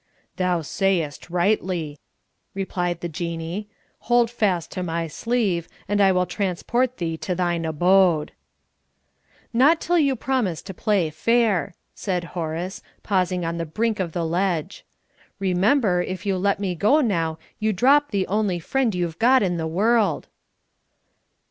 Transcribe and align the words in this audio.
"Thou 0.37 0.63
sayest 0.63 1.29
rightly," 1.29 1.99
replied 2.55 3.01
the 3.01 3.07
Jinnee; 3.07 3.67
"hold 3.99 4.31
fast 4.31 4.71
to 4.71 4.81
my 4.81 5.05
sleeve, 5.05 5.69
and 5.87 6.01
I 6.01 6.11
will 6.11 6.25
transport 6.25 6.97
thee 6.97 7.17
to 7.17 7.35
thine 7.35 7.65
abode." 7.65 8.31
"Not 9.53 9.79
till 9.79 9.99
you 9.99 10.15
promise 10.15 10.63
to 10.63 10.73
play 10.73 11.11
fair," 11.11 11.75
said 11.93 12.23
Horace, 12.33 12.81
pausing 13.03 13.45
on 13.45 13.59
the 13.59 13.63
brink 13.67 13.99
of 13.99 14.11
the 14.11 14.25
ledge. 14.25 14.85
"Remember, 15.37 16.01
if 16.01 16.25
you 16.25 16.35
let 16.35 16.59
me 16.59 16.73
go 16.73 17.01
now 17.01 17.37
you 17.59 17.71
drop 17.71 18.09
the 18.09 18.25
only 18.25 18.57
friend 18.57 18.95
you've 18.95 19.19
got 19.19 19.43
in 19.43 19.57
the 19.57 19.67
world!" 19.67 20.29